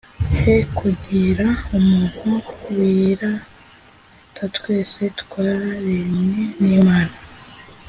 he 0.41 0.55
kugira 0.77 1.47
umuntu 1.77 2.31
wiratatwese 2.77 5.01
twaremwe 5.21 6.43
n’imana 6.63 7.15